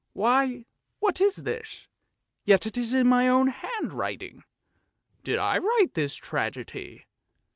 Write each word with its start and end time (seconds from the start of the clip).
"Why, 0.13 0.65
what 0.99 1.21
is 1.21 1.35
this, 1.35 1.85
yet 2.43 2.65
it 2.65 2.75
is 2.75 2.91
in 2.91 3.05
my 3.05 3.27
own 3.27 3.49
handwriting. 3.49 4.43
Did 5.23 5.37
I 5.37 5.59
write 5.59 5.93
this 5.93 6.15
tragedy? 6.15 7.05